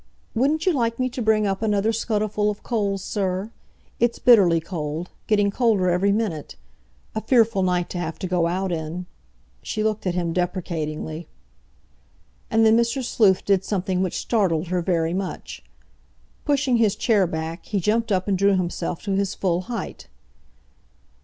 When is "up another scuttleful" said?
1.45-2.49